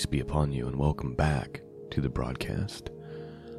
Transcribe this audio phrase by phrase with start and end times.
[0.00, 2.88] peace be upon you, and welcome back to the broadcast.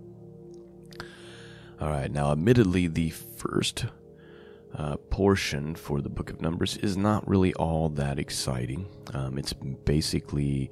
[1.80, 3.86] All right, now, admittedly, the first
[4.74, 8.88] uh, portion for the book of Numbers is not really all that exciting.
[9.14, 10.72] Um, it's basically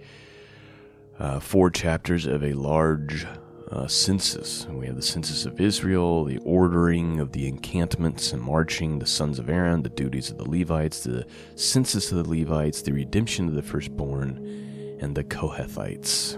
[1.19, 3.25] uh, four chapters of a large
[3.71, 4.65] uh, census.
[4.67, 9.39] we have the census of Israel, the ordering of the encampments and marching, the sons
[9.39, 13.55] of Aaron, the duties of the Levites, the census of the Levites, the redemption of
[13.55, 16.35] the firstborn, and the Kohathites.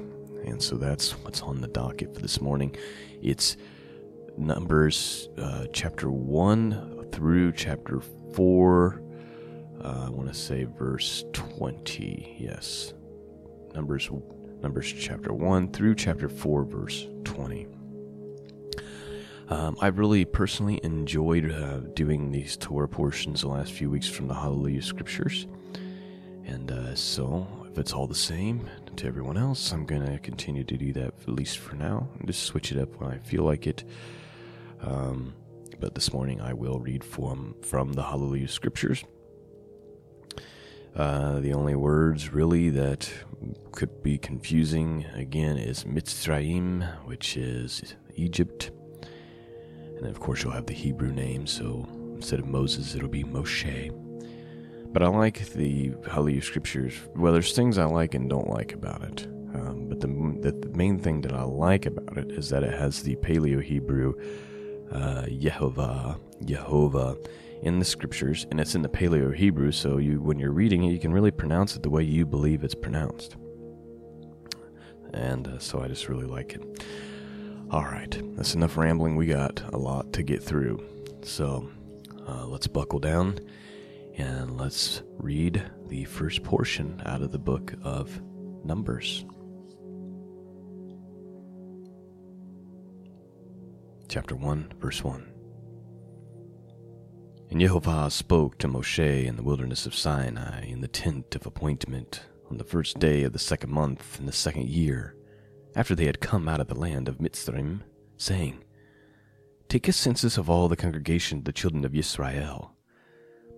[0.48, 2.76] And so that's what's on the docket for this morning.
[3.22, 3.58] It's
[4.38, 8.02] Numbers uh, chapter 1 through chapter
[8.34, 9.02] 4.
[9.84, 12.38] Uh, I want to say verse 20.
[12.40, 12.94] Yes.
[13.76, 14.10] Numbers
[14.62, 17.08] Numbers chapter 1 through chapter 4 verse
[17.40, 17.68] 20.
[19.48, 24.28] Um, I've really personally enjoyed uh, doing these Torah portions the last few weeks from
[24.28, 25.48] the Hallelujah Scriptures.
[26.46, 30.66] And uh, so, if it's all the same to everyone else, I'm going to continue
[30.66, 32.10] to do that at least for now.
[32.26, 33.86] Just switch it up when I feel like it.
[34.82, 35.34] Um,
[35.80, 39.06] but this morning I will read from, from the Hallelujah Scriptures.
[41.00, 43.10] Uh, the only words really that
[43.72, 48.72] could be confusing again is Mitzrayim, which is Egypt.
[49.96, 53.94] And of course, you'll have the Hebrew name, so instead of Moses, it'll be Moshe.
[54.92, 56.94] But I like the Hallelujah Scriptures.
[57.16, 59.26] Well, there's things I like and don't like about it.
[59.56, 60.08] Um, but the,
[60.52, 64.16] the, main thing that I like about it is that it has the Paleo Hebrew
[64.92, 67.16] uh, Yehovah, Jehovah
[67.62, 70.92] in the scriptures, and it's in the Paleo Hebrew, so you when you're reading it,
[70.92, 73.36] you can really pronounce it the way you believe it's pronounced.
[75.14, 76.84] And uh, so I just really like it.
[77.72, 79.16] All right, that's enough rambling.
[79.16, 80.84] We got a lot to get through,
[81.22, 81.69] so
[82.28, 83.40] uh, let's buckle down
[84.18, 88.22] and let's read the first portion out of the book of
[88.64, 89.25] Numbers.
[94.09, 95.39] chapter 1, verse 1.
[97.50, 102.22] And Jehovah spoke to Moshe in the wilderness of Sinai in the tent of appointment
[102.51, 105.16] on the first day of the second month in the second year,
[105.75, 107.81] after they had come out of the land of Mitzrayim,
[108.18, 108.63] saying,
[109.68, 112.75] Take a census of all the congregation of the children of Israel,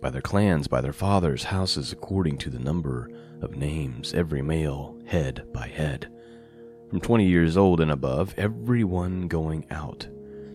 [0.01, 3.11] by their clans, by their fathers' houses, according to the number
[3.41, 6.09] of names, every male, head by head,
[6.89, 10.07] from twenty years old and above, every one going out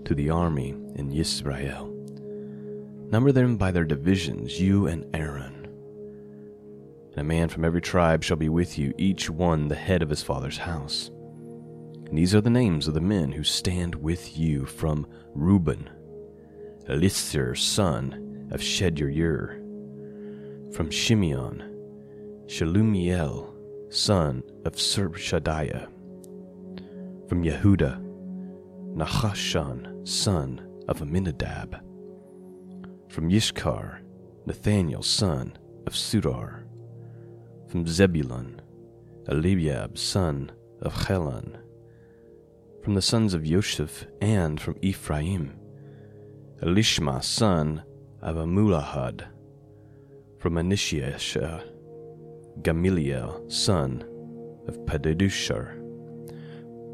[0.07, 1.96] to the army in Israel.
[3.11, 5.69] Number them by their divisions, you and Aaron.
[7.13, 10.11] And a man from every tribe shall be with you, each one the head of
[10.11, 11.11] his father's house.
[12.07, 15.89] And these are the names of the men who stand with you from Reuben,
[16.89, 19.55] Eliezer, son of Shedeur,
[20.75, 21.63] from Shimeon,
[22.47, 23.53] Shelumiel,
[23.93, 25.89] son of Surshadiah,
[27.29, 28.03] from Yehuda,
[28.95, 31.86] Nahashon, son of Amminadab.
[33.09, 34.01] From Yishkar,
[34.47, 35.57] Nathaniel, son
[35.87, 36.65] of Sudar.
[37.69, 38.61] From Zebulun,
[39.29, 41.59] Eliab, son of Helon.
[42.83, 45.59] From the sons of Joseph, and from Ephraim,
[46.63, 47.83] Elishma, son
[48.23, 49.27] of Amulahad,
[50.39, 51.63] From Anishia,
[52.63, 54.05] Gamaliel, son
[54.69, 55.75] of Pedadushar.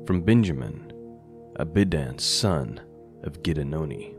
[0.07, 0.93] From Benjamin,
[1.59, 2.81] Abidan, son
[3.25, 4.15] of Gideoni.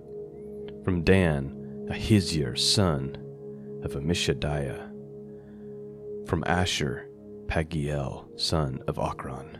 [0.83, 3.17] From Dan, Ahizir, son
[3.83, 4.89] of Amishadiah.
[6.27, 7.09] From Asher,
[7.47, 9.55] Pagiel, son of Ochran.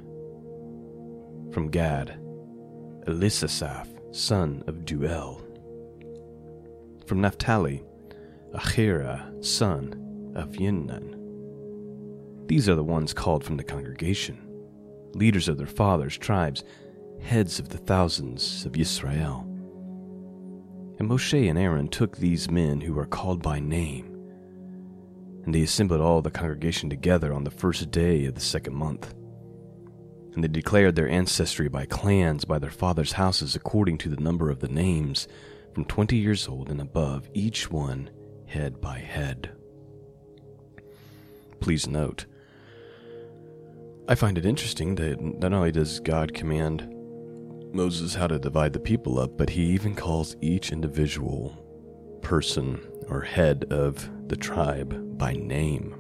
[1.54, 2.18] From Gad,
[3.08, 5.42] Elisasaph, son of Duel.
[7.06, 7.84] From Naphtali,
[8.56, 11.20] Achira, son of Yinnan.
[12.48, 14.38] These are the ones called from the congregation,
[15.14, 16.64] leaders of their fathers' tribes,
[17.22, 19.46] heads of the thousands of Israel.
[21.00, 24.06] And Moshe and Aaron took these men who are called by name,
[25.44, 29.13] and they assembled all the congregation together on the first day of the second month.
[30.34, 34.50] And they declared their ancestry by clans, by their fathers' houses, according to the number
[34.50, 35.28] of the names,
[35.74, 38.10] from twenty years old and above, each one
[38.46, 39.51] head by head.
[41.60, 42.25] Please note,
[44.07, 46.93] I find it interesting that not only does God command
[47.74, 51.58] Moses how to divide the people up, but he even calls each individual
[52.22, 52.80] person
[53.10, 55.96] or head of the tribe by name.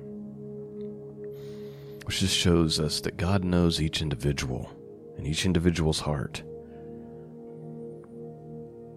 [2.05, 4.69] Which just shows us that God knows each individual
[5.17, 6.43] and each individual's heart.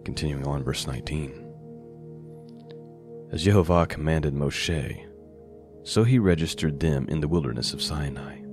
[0.05, 1.43] Continuing on, verse 19.
[3.33, 5.05] As Jehovah commanded Moshe,
[5.83, 8.46] so he registered them in the wilderness of Sinai.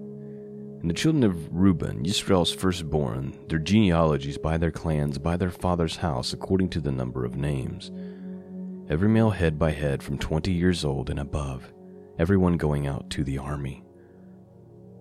[0.83, 5.95] And the children of Reuben, Israel's firstborn, their genealogies by their clans, by their father's
[5.95, 7.89] house, according to the number of names.
[8.89, 11.71] Every male head by head from twenty years old and above,
[12.19, 13.81] everyone going out to the army.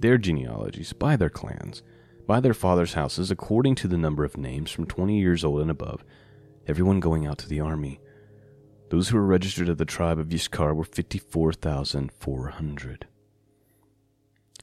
[0.00, 1.82] their genealogies by their clans,
[2.26, 5.70] by their father's houses, according to the number of names from 20 years old and
[5.70, 6.04] above,
[6.66, 7.98] everyone going out to the army.
[8.90, 13.06] Those who were registered of the tribe of Yiscar were 54,400.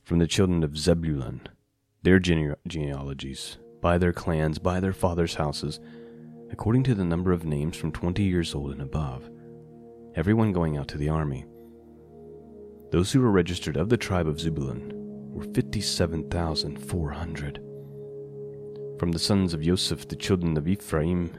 [0.03, 1.47] From the children of Zebulun,
[2.01, 5.81] their gene- genealogies, by their clans, by their fathers' houses,
[6.51, 9.29] according to the number of names from 20 years old and above,
[10.15, 11.45] everyone going out to the army.
[12.91, 14.91] Those who were registered of the tribe of Zebulun
[15.33, 17.61] were 57,400.
[18.97, 21.31] From the sons of Joseph, the children of Ephraim,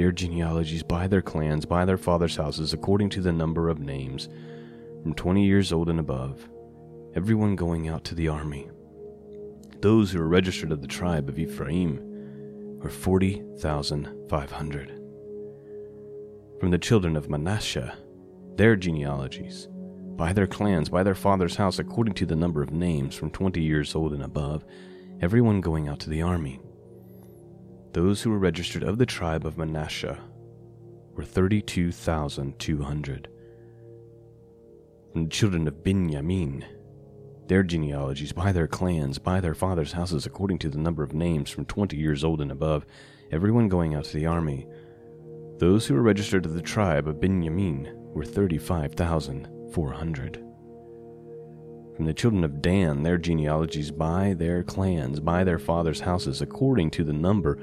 [0.00, 4.30] their genealogies by their clans, by their fathers' houses, according to the number of names,
[5.02, 6.48] from 20 years old and above,
[7.14, 8.70] everyone going out to the army.
[9.82, 12.00] Those who were registered of the tribe of Ephraim
[12.78, 14.88] were 40,500.
[16.58, 17.94] From the children of Manasseh,
[18.56, 19.68] their genealogies,
[20.16, 23.60] by their clans, by their father's house, according to the number of names, from twenty
[23.60, 24.64] years old and above,
[25.20, 26.58] everyone going out to the army.
[27.92, 30.18] Those who were registered of the tribe of Manasseh
[31.14, 33.28] were 32,200.
[35.12, 36.64] From the children of Benjamin,
[37.48, 41.50] their genealogies, by their clans, by their fathers' houses, according to the number of names,
[41.50, 42.86] from twenty years old and above,
[43.32, 44.68] everyone going out to the army.
[45.58, 49.48] Those who were registered of the tribe of Benjamin were 35,000.
[52.00, 52.00] 400.
[52.00, 56.90] From the children of Dan, their genealogies by their clans, by their fathers' houses, according
[56.92, 57.58] to the number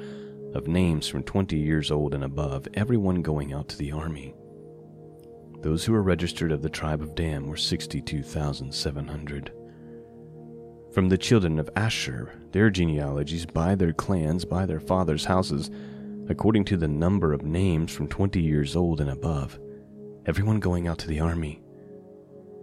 [0.54, 4.36] of names from 20 years old and above, everyone going out to the army.
[5.62, 9.52] Those who were registered of the tribe of Dan were 62,700.
[10.94, 15.72] From the children of Asher, their genealogies by their clans, by their fathers' houses,
[16.30, 19.60] according to the number of names from 20 years old and above,
[20.28, 21.60] everyone going out to the army.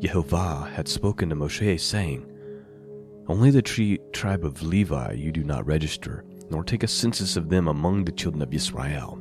[0.00, 2.26] Jehovah had spoken to Moshe, saying,
[3.28, 7.48] Only the tri- tribe of Levi you do not register, nor take a census of
[7.48, 9.20] them among the children of Israel.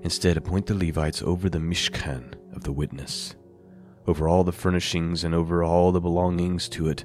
[0.00, 3.36] Instead, appoint the Levites over the Mishkan of the witness,
[4.06, 7.04] over all the furnishings and over all the belongings to it.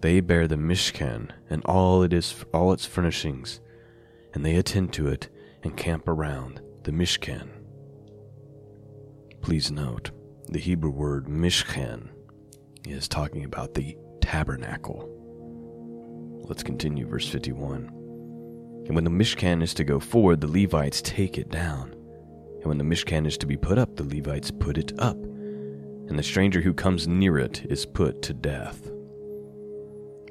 [0.00, 3.60] They bear the Mishkan and all it is, all its furnishings,
[4.32, 5.28] and they attend to it
[5.62, 7.53] and camp around the Mishkan.
[9.44, 10.10] Please note,
[10.48, 12.08] the Hebrew word mishkan
[12.88, 15.06] is talking about the tabernacle.
[16.48, 17.90] Let's continue, verse 51.
[18.86, 21.90] And when the mishkan is to go forward, the Levites take it down.
[21.90, 25.18] And when the mishkan is to be put up, the Levites put it up.
[25.22, 28.86] And the stranger who comes near it is put to death.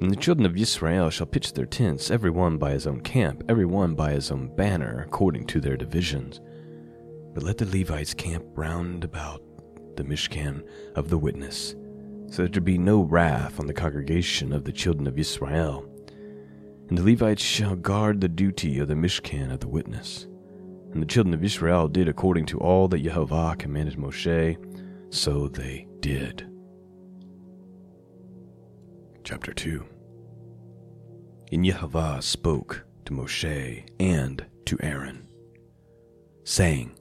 [0.02, 3.44] And the children of Israel shall pitch their tents, every one by his own camp,
[3.48, 6.42] every one by his own banner, according to their divisions.
[7.34, 9.42] But let the Levites camp round about
[9.96, 10.64] the Mishkan
[10.96, 11.76] of the witness,
[12.28, 15.86] so that there be no wrath on the congregation of the children of Israel.
[16.90, 20.28] And the Levites shall guard the duty of the Mishkan of the witness.
[20.94, 24.58] And the children of Israel did according to all that Jehovah commanded Moshe,
[25.10, 26.48] so they did.
[29.24, 29.84] Chapter 2
[31.52, 35.28] And Jehovah spoke to Moshe and to Aaron,
[36.44, 36.92] saying,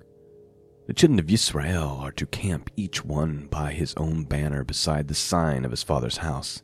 [0.87, 5.15] the children of Israel are to camp each one by his own banner beside the
[5.15, 6.63] sign of his father's house.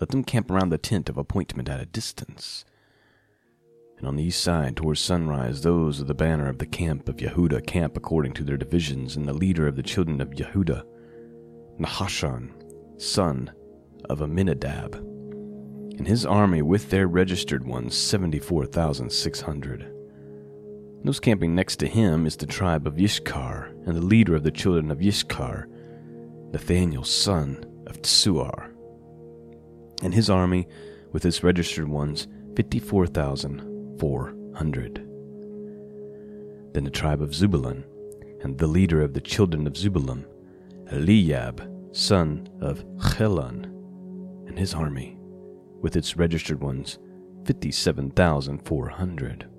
[0.00, 2.64] Let them camp around the tent of appointment at a distance.
[3.96, 7.16] And on the east side, towards sunrise, those of the banner of the camp of
[7.16, 10.84] Yehuda camp according to their divisions, and the leader of the children of Yehuda,
[11.80, 12.50] Nahashon,
[13.00, 13.50] son
[14.10, 14.96] of Amminadab,
[15.96, 19.90] and his army with their registered ones, 74,600.
[21.04, 24.50] Those camping next to him is the tribe of Yishkar, and the leader of the
[24.50, 25.66] children of Yishkar,
[26.50, 28.70] Nathaniel, son of Tsuar.
[30.02, 30.66] And his army,
[31.12, 34.94] with its registered ones, 54,400.
[36.72, 37.84] Then the tribe of Zebulun,
[38.42, 40.24] and the leader of the children of Zebulun,
[40.90, 42.82] Eliab, son of
[43.18, 43.66] Helon,
[44.46, 45.18] and his army,
[45.82, 46.98] with its registered ones,
[47.44, 49.50] 57,400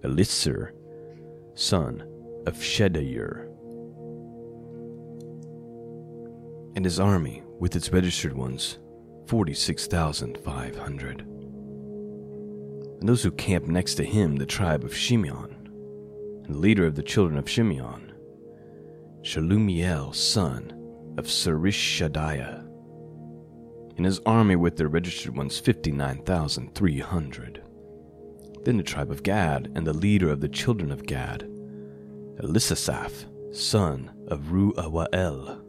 [0.04, 0.74] Elisir,
[1.56, 2.04] son
[2.46, 3.48] of Shedeur,
[6.76, 8.78] and his army with its registered ones,
[9.28, 11.35] 46,500
[13.00, 15.54] and those who camped next to him, the tribe of Shimeon,
[16.46, 18.14] and the leader of the children of Shimeon,
[19.22, 20.72] Shalumiel, son
[21.18, 22.62] of Surishadiah,
[23.98, 27.62] and his army with their registered ones 59,300.
[28.64, 31.48] Then the tribe of Gad, and the leader of the children of Gad,
[32.42, 35.62] Elisasaph, son of Ruael,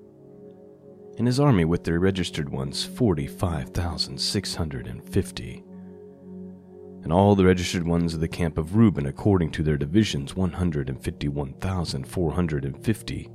[1.18, 5.64] and his army with their registered ones 45,650
[7.06, 13.30] and all the registered ones of the camp of Reuben according to their divisions 151,450,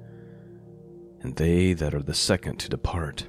[1.22, 3.28] and they that are the second to depart.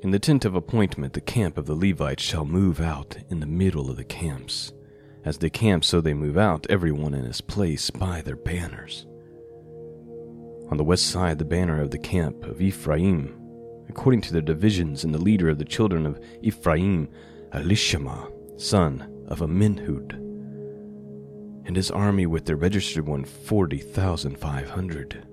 [0.00, 3.46] In the tent of appointment, the camp of the Levites shall move out in the
[3.46, 4.72] middle of the camps.
[5.26, 9.04] As they camp, so they move out, every one in his place by their banners.
[10.70, 13.38] On the west side, the banner of the camp of Ephraim,
[13.90, 17.10] according to their divisions, and the leader of the children of Ephraim
[17.54, 20.14] Elishama, son of Amminhud,
[21.66, 25.26] and his army with their registered one forty thousand five hundred.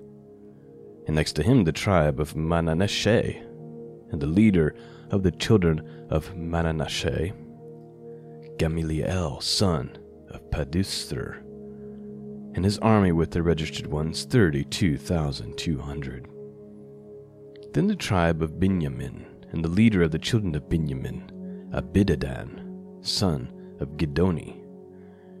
[1.06, 3.36] And next to him the tribe of Manasseh,
[4.10, 4.74] and the leader
[5.10, 7.32] of the children of Manasseh,
[8.58, 9.96] Gamaliel, son
[10.28, 11.36] of Padusther,
[12.54, 16.28] and his army with their registered ones 32,200.
[17.72, 21.30] Then the tribe of Benjamin, and the leader of the children of Benjamin,
[21.72, 24.56] Abidadan, son of Gidoni,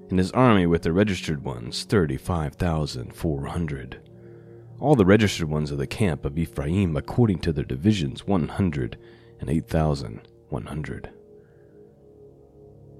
[0.08, 4.00] and his army with the registered ones 35,400.
[4.78, 11.10] All the registered ones of the camp of Ephraim according to their divisions 108,100.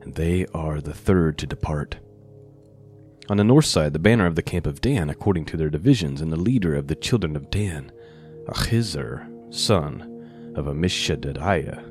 [0.02, 1.98] And they are the third to depart.
[3.28, 6.20] On the north side, the banner of the camp of Dan according to their divisions,
[6.20, 7.92] and the leader of the children of Dan,
[8.46, 11.84] Achizar, son of Amishadadiah,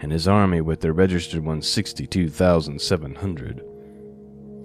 [0.00, 3.62] and his army with their registered ones 62,700.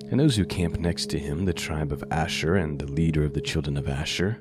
[0.10, 3.34] And those who camp next to him, the tribe of Asher, and the leader of
[3.34, 4.38] the children of Asher,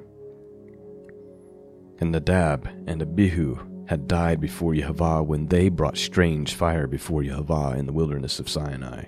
[1.99, 7.75] And Nadab and Abihu had died before Jehovah when they brought strange fire before Jehovah
[7.77, 9.07] in the wilderness of Sinai.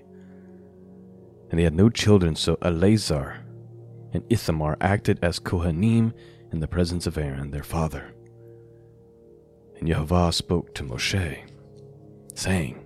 [1.51, 3.44] And they had no children, so Eleazar
[4.12, 6.12] and Ithamar acted as Kohanim
[6.51, 8.14] in the presence of Aaron their father.
[9.79, 11.38] And Jehovah spoke to Moshe,
[12.38, 12.85] saying,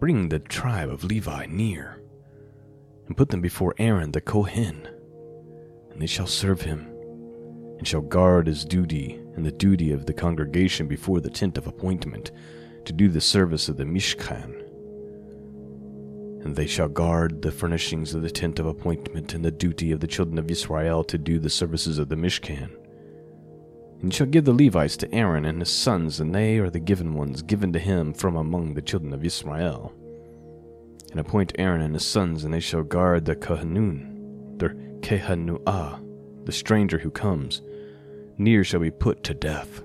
[0.00, 2.02] Bring the tribe of Levi near,
[3.06, 4.88] and put them before Aaron the Kohen,
[5.90, 6.86] and they shall serve him,
[7.78, 11.66] and shall guard his duty and the duty of the congregation before the tent of
[11.66, 12.32] appointment,
[12.84, 14.66] to do the service of the Mishkan
[16.46, 19.98] and they shall guard the furnishings of the tent of appointment and the duty of
[19.98, 22.70] the children of Israel to do the services of the Mishkan.
[24.02, 27.14] And shall give the Levites to Aaron and his sons, and they are the given
[27.14, 29.92] ones given to him from among the children of Israel.
[31.10, 34.68] And appoint Aaron and his sons, and they shall guard the Kohanun, the
[35.00, 36.00] Kehanuah,
[36.44, 37.62] the stranger who comes.
[38.38, 39.82] Near shall be put to death.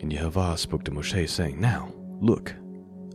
[0.00, 2.54] And Jehovah spoke to Moshe, saying, Now, look,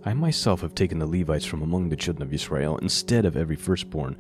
[0.05, 3.55] I myself have taken the Levites from among the children of Israel instead of every
[3.55, 4.17] firstborn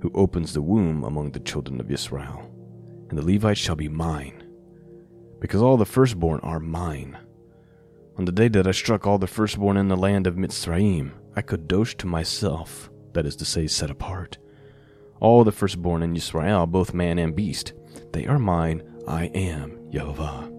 [0.00, 2.51] who opens the womb among the children of Israel.
[3.12, 4.42] And the Levites shall be mine,
[5.38, 7.18] because all the firstborn are mine.
[8.16, 11.42] On the day that I struck all the firstborn in the land of Mitzrayim, I
[11.42, 14.38] kadosh to myself, that is to say, set apart.
[15.20, 17.74] All the firstborn in Israel, both man and beast,
[18.14, 20.50] they are mine, I am Jehovah.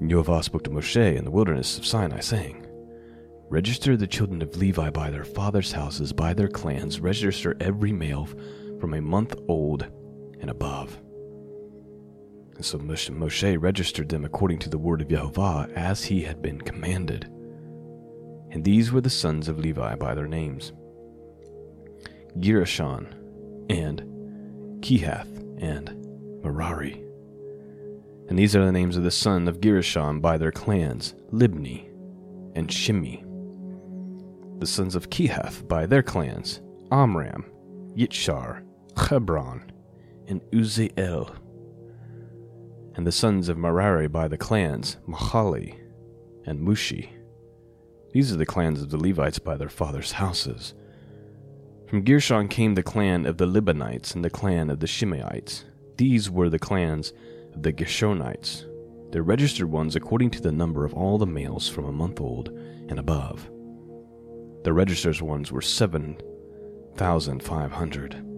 [0.00, 2.66] And Jehovah spoke to Moshe in the wilderness of Sinai, saying,
[3.48, 7.00] Register the children of Levi by their fathers' houses, by their clans.
[7.00, 8.28] Register every male
[8.78, 9.90] from a month old
[10.44, 11.00] and above.
[12.56, 16.60] And so Moshe registered them according to the word of Jehovah as he had been
[16.60, 17.24] commanded.
[18.50, 20.74] And these were the sons of Levi by their names
[22.38, 23.14] Gershon
[23.70, 25.88] and Kehath and
[26.42, 27.02] Merari.
[28.28, 31.88] And these are the names of the son of Gershon by their clans Libni
[32.54, 33.24] and Shimei
[34.58, 36.60] the sons of Kehath by their clans
[36.92, 37.44] Amram,
[37.96, 38.62] Yitshar,
[38.96, 39.70] Hebron,
[40.28, 41.34] and Uzziel.
[42.94, 45.76] And the sons of Merari by the clans Mahali
[46.46, 47.08] and Mushi.
[48.12, 50.74] These are the clans of the Levites by their fathers' houses.
[51.88, 55.64] From Gershon came the clan of the Libanites and the clan of the Shimeites.
[55.96, 57.12] These were the clans
[57.54, 58.64] of the Gershonites,
[59.12, 62.48] the registered ones according to the number of all the males from a month old
[62.88, 63.48] and above.
[64.64, 68.33] The registered ones were 7,500.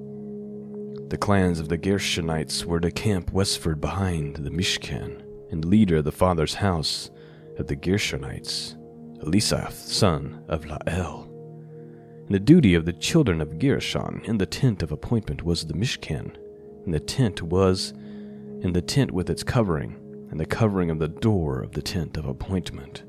[1.08, 6.04] The clans of the Gershonites were to camp westward behind the Mishkan, and leader of
[6.04, 7.10] the father's house
[7.58, 8.74] of the Gershonites,
[9.22, 11.28] Elisaph, son of Lael.
[12.26, 15.74] And the duty of the children of Gershon in the tent of appointment was the
[15.74, 16.36] Mishkan,
[16.84, 17.92] and the tent was
[18.62, 19.94] in the tent with its covering,
[20.32, 23.04] and the covering of the door of the tent of appointment.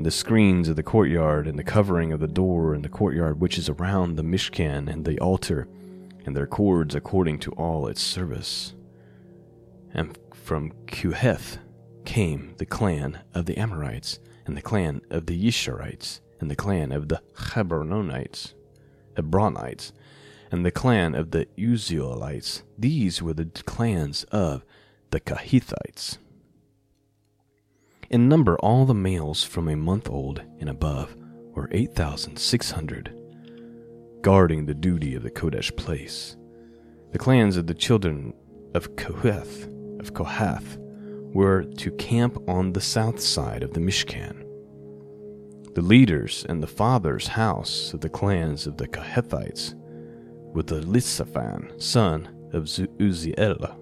[0.00, 3.38] And the screens of the courtyard, and the covering of the door in the courtyard
[3.38, 5.68] which is around the Mishkan and the altar,
[6.24, 8.72] and their cords according to all its service.
[9.92, 11.58] And from Kuheth
[12.06, 16.92] came the clan of the Amorites, and the clan of the Yisharites, and the clan
[16.92, 18.54] of the Hebronites,
[19.18, 19.92] Hebronites,
[20.50, 22.62] and the clan of the Uzzielites.
[22.78, 24.64] These were the clans of
[25.10, 26.16] the Kahithites.
[28.10, 31.16] In number, all the males from a month old and above
[31.54, 33.14] were 8,600,
[34.20, 36.36] guarding the duty of the Kodesh place.
[37.12, 38.34] The clans of the children
[38.74, 39.68] of Kohath,
[40.00, 40.76] of Kohath
[41.32, 44.44] were to camp on the south side of the Mishkan.
[45.74, 49.76] The leaders and the father's house of the clans of the Kohathites
[50.52, 53.76] were the Lisaphan, son of Uzziel.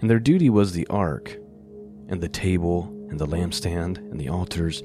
[0.00, 1.36] And their duty was the ark,
[2.08, 4.82] and the table, and the lampstand, and the altars,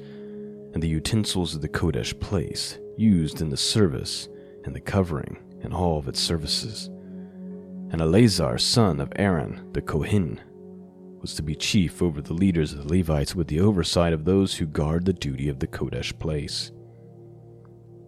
[0.72, 4.28] and the utensils of the Kodesh place, used in the service,
[4.64, 6.88] and the covering, and all of its services.
[7.90, 10.40] And Eleazar, son of Aaron, the Kohen,
[11.20, 14.56] was to be chief over the leaders of the Levites with the oversight of those
[14.56, 16.70] who guard the duty of the Kodesh place.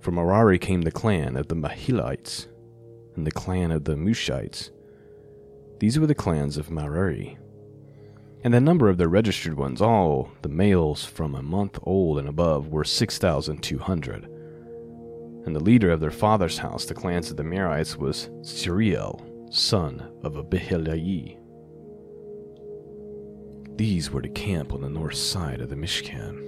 [0.01, 2.47] From Merari came the clan of the Mahilites,
[3.15, 4.71] and the clan of the Mushites.
[5.79, 7.39] These were the clans of Merari.
[8.45, 12.29] And the number of the registered ones, all the males from a month old and
[12.29, 14.25] above, were 6,200.
[15.47, 19.21] And the leader of their father's house, the clans of the Merites, was Suriel,
[19.53, 21.39] son of Abiheliah.
[23.77, 26.43] These were to camp on the north side of the Mishkan.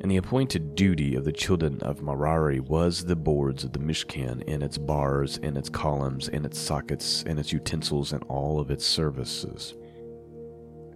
[0.00, 4.42] And the appointed duty of the children of Merari was the boards of the Mishkan
[4.46, 8.70] and its bars and its columns and its sockets and its utensils and all of
[8.70, 9.74] its services.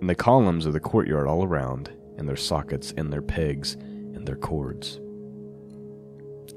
[0.01, 4.27] And the columns of the courtyard all around, and their sockets and their pegs and
[4.27, 5.01] their cords.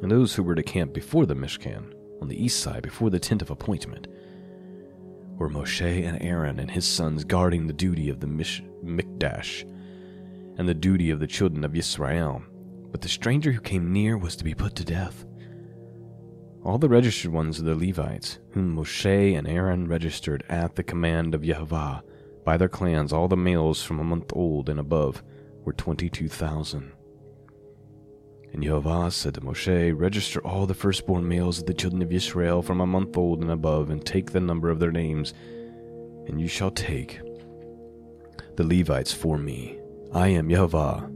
[0.02, 3.20] And those who were to camp before the Mishkan, on the east side before the
[3.20, 4.08] tent of appointment,
[5.38, 9.64] were Moshe and Aaron and his sons guarding the duty of the Mish- Mikdash
[10.58, 12.44] and the duty of the children of Israel.
[12.92, 15.26] But the stranger who came near was to be put to death.
[16.64, 21.34] All the registered ones of the Levites, whom Moshe and Aaron registered at the command
[21.34, 22.04] of Yehovah,
[22.44, 25.24] by their clans, all the males from a month old and above,
[25.64, 26.92] were twenty two thousand.
[28.54, 32.62] And Yehovah said to Moshe, Register all the firstborn males of the children of Israel
[32.62, 35.34] from a month old and above, and take the number of their names,
[36.28, 37.22] and you shall take
[38.58, 39.80] the Levites for me.
[40.14, 41.10] I am Yehovah.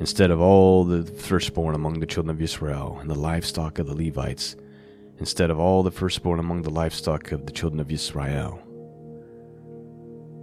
[0.00, 3.96] Instead of all the firstborn among the children of Israel, and the livestock of the
[3.96, 4.54] Levites,
[5.18, 8.62] instead of all the firstborn among the livestock of the children of Israel.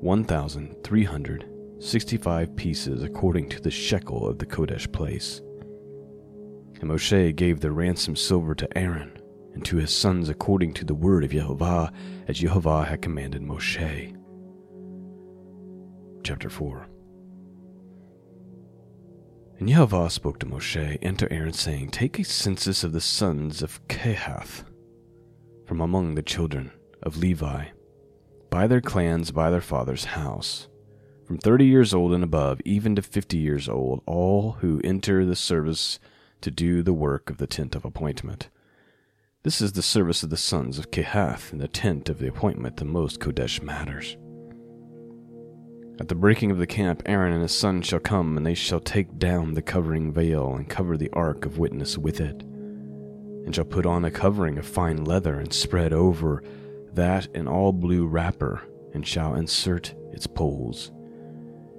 [0.00, 5.40] 1,365 pieces according to the shekel of the Kodesh place.
[6.80, 9.18] And Moshe gave the ransom silver to Aaron
[9.54, 11.90] and to his sons according to the word of Jehovah,
[12.28, 14.14] as Jehovah had commanded Moshe.
[16.22, 16.86] Chapter 4
[19.58, 23.62] and Yehovah spoke to Moshe and to Aaron, saying, Take a census of the sons
[23.62, 24.64] of Kehath
[25.64, 26.70] from among the children
[27.02, 27.66] of Levi,
[28.50, 30.68] by their clans, by their father's house,
[31.26, 35.34] from 30 years old and above, even to 50 years old, all who enter the
[35.36, 35.98] service
[36.42, 38.48] to do the work of the tent of appointment.
[39.42, 42.76] This is the service of the sons of Kehath in the tent of the appointment,
[42.76, 44.16] the most Kodesh matters.
[45.98, 48.80] At the breaking of the camp, Aaron and his sons shall come, and they shall
[48.80, 53.64] take down the covering veil, and cover the ark of witness with it, and shall
[53.64, 56.42] put on a covering of fine leather, and spread over
[56.92, 58.60] that an all blue wrapper,
[58.92, 60.92] and shall insert its poles.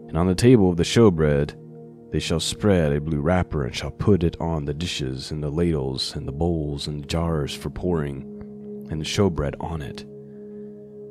[0.07, 1.53] And on the table of the showbread
[2.11, 5.51] they shall spread a blue wrapper, and shall put it on the dishes, and the
[5.51, 8.23] ladles, and the bowls, and the jars for pouring,
[8.89, 10.05] and the showbread on it.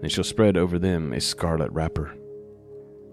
[0.02, 2.16] They shall spread over them a scarlet wrapper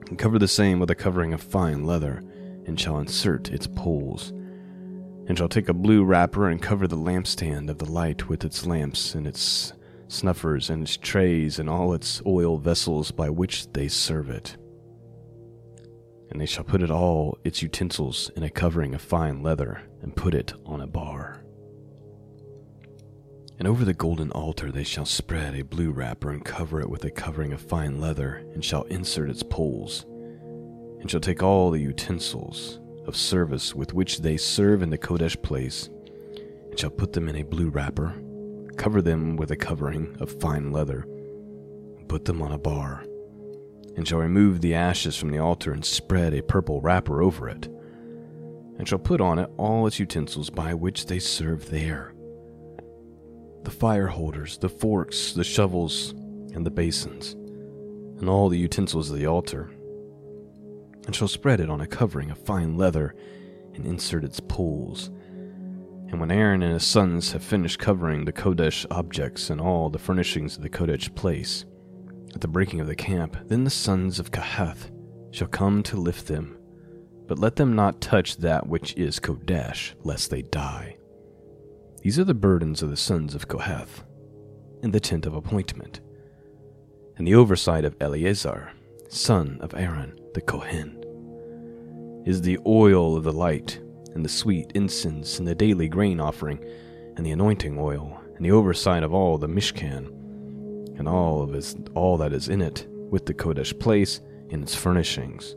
[0.09, 2.23] and cover the same with a covering of fine leather,
[2.65, 4.29] and shall insert its poles.
[5.27, 8.65] And shall take a blue wrapper and cover the lampstand of the light with its
[8.65, 9.73] lamps and its
[10.07, 14.57] snuffers and its trays and all its oil vessels by which they serve it.
[16.29, 20.15] And they shall put it all its utensils in a covering of fine leather, and
[20.15, 21.42] put it on a bar.
[23.59, 27.03] And over the golden altar they shall spread a blue wrapper and cover it with
[27.05, 30.05] a covering of fine leather, and shall insert its poles,
[30.99, 35.39] and shall take all the utensils of service with which they serve in the Kodesh
[35.41, 35.89] place,
[36.69, 38.13] and shall put them in a blue wrapper,
[38.75, 41.05] cover them with a covering of fine leather,
[41.97, 43.05] and put them on a bar,
[43.95, 47.67] and shall remove the ashes from the altar and spread a purple wrapper over it,
[48.77, 52.12] and shall put on it all its utensils by which they serve there
[53.63, 56.11] the fire holders, the forks, the shovels,
[56.53, 57.33] and the basins,
[58.19, 59.71] and all the utensils of the altar,
[61.05, 63.15] and shall spread it on a covering of fine leather,
[63.73, 65.09] and insert its poles.
[66.09, 69.97] And when Aaron and his sons have finished covering the Kodesh objects and all the
[69.97, 71.65] furnishings of the Kodesh place,
[72.35, 74.91] at the breaking of the camp, then the sons of Kahath
[75.31, 76.57] shall come to lift them,
[77.27, 80.97] but let them not touch that which is Kodesh, lest they die.
[82.03, 84.03] These are the burdens of the sons of Kohath,
[84.81, 86.01] in the tent of appointment,
[87.15, 88.71] and the oversight of Eleazar,
[89.07, 91.01] son of Aaron, the Kohen,
[92.25, 93.79] is the oil of the light,
[94.13, 96.59] and the sweet incense, and the daily grain offering,
[97.15, 100.07] and the anointing oil, and the oversight of all the Mishkan,
[100.99, 104.19] and all of all that is in it, with the Kodesh place
[104.51, 105.55] and its furnishings.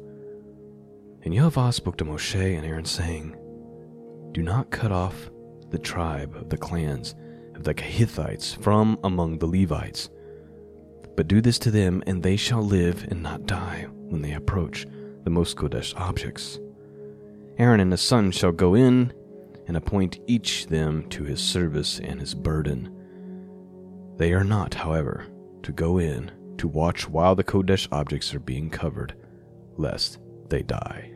[1.25, 3.37] And Yahweh spoke to Moshe and Aaron, saying,
[4.31, 5.29] Do not cut off
[5.71, 7.15] the tribe of the clans
[7.55, 10.11] of the Kahithites from among the Levites.
[11.17, 14.87] But do this to them, and they shall live and not die when they approach
[15.25, 16.61] the most Kodesh objects.
[17.59, 19.13] Aaron and his sons shall go in
[19.67, 22.93] and appoint each them to his service and his burden.
[24.17, 25.27] They are not, however,
[25.63, 29.15] to go in to watch while the Kodesh objects are being covered,
[29.77, 31.13] lest they die.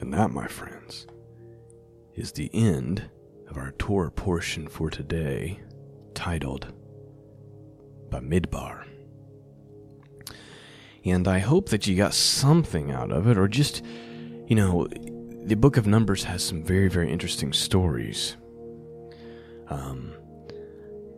[0.00, 1.06] And that, my friends,
[2.14, 3.08] is the end
[3.48, 5.60] of our Torah portion for today,
[6.14, 6.72] titled
[8.08, 8.84] Bamidbar.
[11.04, 13.84] And I hope that you got something out of it, or just,
[14.46, 14.86] you know,
[15.44, 18.36] the book of Numbers has some very, very interesting stories.
[19.68, 20.14] Um,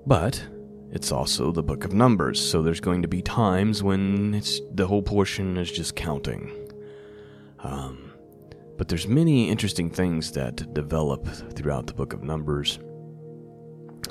[0.06, 0.44] but
[0.90, 4.87] it's also the book of Numbers, so there's going to be times when it's the
[4.87, 6.50] whole portion is just counting.
[7.61, 8.06] Um,
[8.76, 12.78] but there's many interesting things that develop throughout the book of Numbers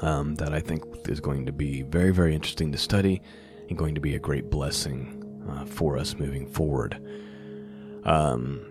[0.02, 3.22] um, that I think is going to be very, very interesting to study
[3.70, 7.00] and going to be a great blessing uh, for us moving forward.
[8.04, 8.66] Um,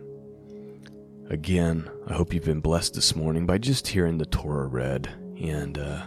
[1.31, 5.09] again, I hope you've been blessed this morning by just hearing the Torah read,
[5.41, 6.07] and uh,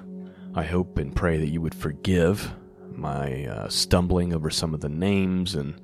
[0.53, 2.53] I hope and pray that you would forgive
[2.91, 5.79] my uh, stumbling over some of the names and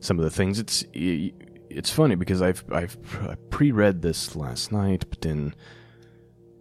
[0.00, 0.58] some of the things.
[0.58, 0.84] It's
[1.70, 2.96] it's funny because I've I've
[3.50, 5.54] pre-read this last night, but then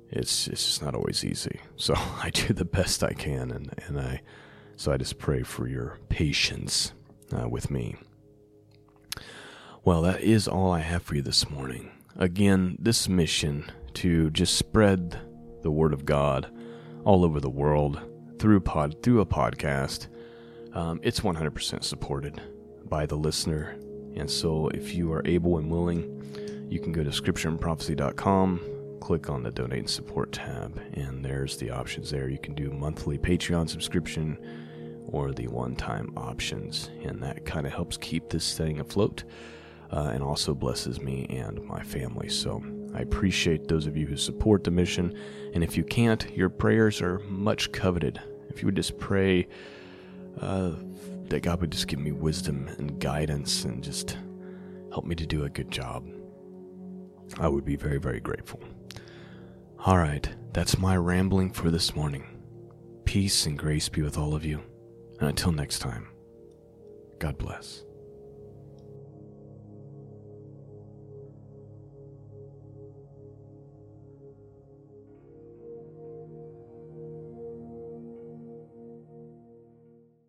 [0.10, 1.60] it's it's just not always easy.
[1.80, 4.22] So I do the best I can, and and I
[4.76, 6.92] so I just pray for your patience
[7.32, 7.96] uh, with me.
[9.84, 11.92] Well, that is all I have for you this morning.
[12.16, 15.18] Again, this mission to just spread
[15.62, 16.52] the word of God
[17.04, 18.02] all over the world
[18.40, 20.08] through pod through a podcast.
[20.74, 22.42] Um, it's 100% supported
[22.86, 23.78] by the listener
[24.16, 28.62] and so, if you are able and willing, you can go to scriptureandprophecy.com,
[29.00, 32.30] click on the donate and support tab, and there's the options there.
[32.30, 34.38] You can do monthly Patreon subscription
[35.08, 39.24] or the one time options, and that kind of helps keep this thing afloat
[39.92, 42.30] uh, and also blesses me and my family.
[42.30, 45.18] So, I appreciate those of you who support the mission,
[45.54, 48.20] and if you can't, your prayers are much coveted.
[48.50, 49.48] If you would just pray,
[50.42, 50.72] uh,
[51.30, 54.18] that God would just give me wisdom and guidance and just
[54.92, 56.08] help me to do a good job.
[57.40, 58.62] I would be very, very grateful.
[59.86, 62.26] All right, that's my rambling for this morning.
[63.06, 64.62] Peace and grace be with all of you.
[65.20, 66.08] And until next time,
[67.20, 67.84] God bless.